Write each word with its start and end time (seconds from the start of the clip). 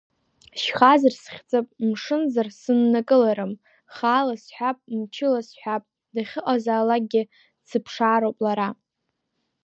Шьхазар 0.61 1.13
схьҵып, 1.21 1.67
мшынзар 1.87 2.47
сыннакыларым, 2.59 3.51
хаала 3.95 4.35
сҳәап, 4.43 4.77
мчыла 4.97 5.41
сҳәап, 5.47 5.83
дахьыҟазаалакгьы 6.13 7.21
дсыԥшаароуп 7.63 8.37
лара! 8.45 8.69